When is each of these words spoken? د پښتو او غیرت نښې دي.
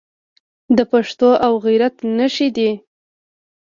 د 0.77 0.79
پښتو 0.91 1.29
او 1.45 1.53
غیرت 1.65 1.95
نښې 2.17 2.47
دي. 2.57 2.71